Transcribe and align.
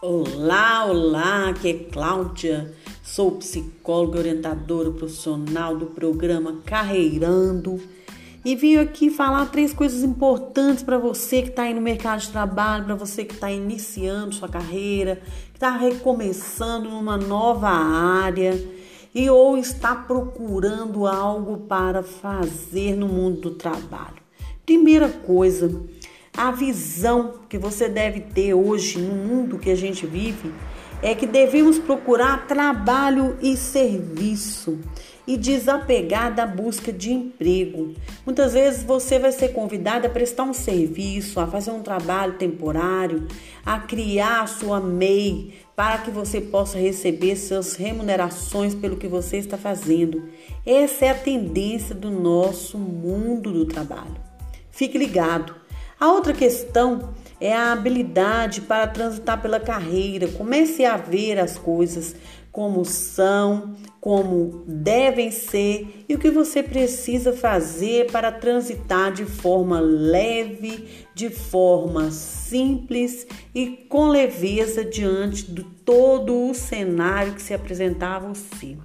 Olá, 0.00 0.84
olá, 0.84 1.48
aqui 1.48 1.70
é 1.70 1.74
Cláudia, 1.74 2.72
sou 3.02 3.32
psicóloga 3.32 4.20
orientadora 4.20 4.92
profissional 4.92 5.76
do 5.76 5.86
programa 5.86 6.60
Carreirando 6.64 7.80
e 8.44 8.54
vim 8.54 8.76
aqui 8.76 9.10
falar 9.10 9.46
três 9.46 9.74
coisas 9.74 10.04
importantes 10.04 10.84
para 10.84 10.98
você 10.98 11.42
que 11.42 11.48
está 11.48 11.64
aí 11.64 11.74
no 11.74 11.80
mercado 11.80 12.20
de 12.20 12.30
trabalho, 12.30 12.84
para 12.84 12.94
você 12.94 13.24
que 13.24 13.34
está 13.34 13.50
iniciando 13.50 14.36
sua 14.36 14.48
carreira, 14.48 15.16
que 15.50 15.56
está 15.56 15.76
recomeçando 15.76 16.88
numa 16.90 17.16
nova 17.16 17.68
área 17.68 18.56
e 19.12 19.28
ou 19.28 19.58
está 19.58 19.96
procurando 19.96 21.08
algo 21.08 21.66
para 21.66 22.04
fazer 22.04 22.94
no 22.94 23.08
mundo 23.08 23.40
do 23.40 23.50
trabalho. 23.50 24.22
Primeira 24.64 25.08
coisa, 25.08 25.68
a 26.38 26.52
visão 26.52 27.40
que 27.48 27.58
você 27.58 27.88
deve 27.88 28.20
ter 28.20 28.54
hoje 28.54 28.96
no 29.00 29.12
mundo 29.12 29.58
que 29.58 29.70
a 29.70 29.74
gente 29.74 30.06
vive 30.06 30.54
é 31.02 31.12
que 31.12 31.26
devemos 31.26 31.80
procurar 31.80 32.46
trabalho 32.46 33.36
e 33.42 33.56
serviço 33.56 34.78
e 35.26 35.36
desapegar 35.36 36.32
da 36.32 36.46
busca 36.46 36.92
de 36.92 37.12
emprego. 37.12 37.92
Muitas 38.24 38.52
vezes 38.52 38.84
você 38.84 39.18
vai 39.18 39.32
ser 39.32 39.48
convidado 39.48 40.06
a 40.06 40.10
prestar 40.10 40.44
um 40.44 40.54
serviço, 40.54 41.40
a 41.40 41.46
fazer 41.48 41.72
um 41.72 41.82
trabalho 41.82 42.34
temporário, 42.34 43.26
a 43.66 43.80
criar 43.80 44.42
a 44.42 44.46
sua 44.46 44.78
MEI 44.78 45.54
para 45.74 45.98
que 45.98 46.10
você 46.12 46.40
possa 46.40 46.78
receber 46.78 47.34
suas 47.34 47.74
remunerações 47.74 48.76
pelo 48.76 48.96
que 48.96 49.08
você 49.08 49.38
está 49.38 49.58
fazendo. 49.58 50.28
Essa 50.64 51.06
é 51.06 51.10
a 51.10 51.14
tendência 51.14 51.96
do 51.96 52.12
nosso 52.12 52.78
mundo 52.78 53.52
do 53.52 53.66
trabalho. 53.66 54.16
Fique 54.70 54.96
ligado. 54.96 55.66
A 56.00 56.12
outra 56.12 56.32
questão 56.32 57.12
é 57.40 57.52
a 57.52 57.72
habilidade 57.72 58.60
para 58.60 58.86
transitar 58.86 59.42
pela 59.42 59.58
carreira. 59.58 60.28
Comece 60.28 60.84
a 60.84 60.96
ver 60.96 61.40
as 61.40 61.58
coisas 61.58 62.14
como 62.52 62.84
são, 62.84 63.74
como 64.00 64.62
devem 64.64 65.32
ser 65.32 66.04
e 66.08 66.14
o 66.14 66.18
que 66.18 66.30
você 66.30 66.62
precisa 66.62 67.32
fazer 67.32 68.12
para 68.12 68.30
transitar 68.30 69.12
de 69.12 69.24
forma 69.24 69.80
leve, 69.80 70.88
de 71.16 71.30
forma 71.30 72.12
simples 72.12 73.26
e 73.52 73.66
com 73.88 74.06
leveza 74.06 74.84
diante 74.84 75.50
de 75.50 75.64
todo 75.84 76.48
o 76.48 76.54
cenário 76.54 77.34
que 77.34 77.42
se 77.42 77.52
apresentava 77.52 78.26
a 78.26 78.34
você. 78.34 78.76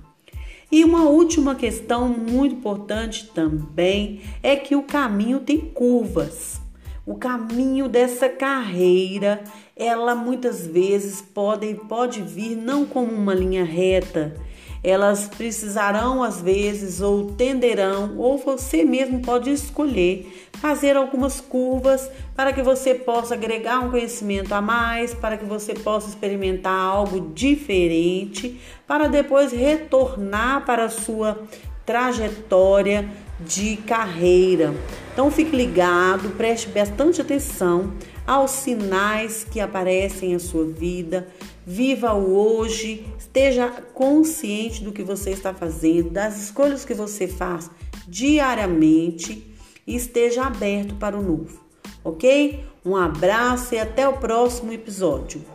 E 0.71 0.83
uma 0.83 1.07
última 1.07 1.53
questão 1.53 2.09
muito 2.09 2.55
importante 2.55 3.29
também 3.35 4.21
é 4.41 4.55
que 4.55 4.75
o 4.75 4.81
caminho 4.81 5.41
tem 5.41 5.59
curvas. 5.59 6.62
O 7.05 7.15
caminho 7.15 7.89
dessa 7.89 8.29
carreira, 8.29 9.43
ela 9.75 10.15
muitas 10.15 10.65
vezes 10.65 11.21
pode, 11.21 11.75
pode 11.89 12.21
vir 12.21 12.55
não 12.55 12.85
como 12.85 13.11
uma 13.11 13.33
linha 13.33 13.65
reta, 13.65 14.33
elas 14.81 15.27
precisarão 15.27 16.23
às 16.23 16.41
vezes 16.41 17.01
ou 17.01 17.31
tenderão, 17.31 18.17
ou 18.17 18.37
você 18.37 18.85
mesmo 18.85 19.19
pode 19.21 19.49
escolher 19.49 20.49
fazer 20.53 20.95
algumas 20.95 21.41
curvas 21.41 22.09
para 22.37 22.53
que 22.53 22.61
você 22.61 22.95
possa 22.95 23.33
agregar 23.33 23.81
um 23.81 23.91
conhecimento 23.91 24.53
a 24.53 24.61
mais, 24.61 25.13
para 25.13 25.35
que 25.35 25.43
você 25.43 25.73
possa 25.73 26.07
experimentar 26.07 26.73
algo 26.73 27.33
diferente, 27.33 28.61
para 28.88 29.09
depois 29.09 29.51
retornar 29.51 30.65
para 30.65 30.85
a 30.85 30.89
sua 30.89 31.38
trajetória 31.85 33.09
de 33.41 33.75
carreira. 33.75 34.73
Então 35.14 35.30
fique 35.30 35.56
ligado, 35.56 36.31
preste 36.31 36.67
bastante 36.69 37.22
atenção 37.22 37.94
aos 38.25 38.50
sinais 38.50 39.44
que 39.44 39.59
aparecem 39.59 40.33
em 40.33 40.39
sua 40.39 40.66
vida. 40.66 41.28
Viva 41.66 42.14
o 42.14 42.35
hoje, 42.35 43.06
esteja 43.18 43.69
consciente 43.94 44.84
do 44.84 44.91
que 44.91 45.03
você 45.03 45.29
está 45.29 45.53
fazendo, 45.53 46.09
das 46.09 46.41
escolhas 46.46 46.84
que 46.84 46.96
você 46.96 47.28
faz 47.28 47.69
diariamente 48.07 49.56
e 49.85 49.96
esteja 49.96 50.46
aberto 50.46 50.96
para 50.96 51.18
o 51.18 51.22
novo, 51.22 51.59
ok? 52.03 52.66
Um 52.84 52.96
abraço 52.96 53.75
e 53.75 53.79
até 53.79 54.07
o 54.07 54.18
próximo 54.18 54.73
episódio. 54.73 55.53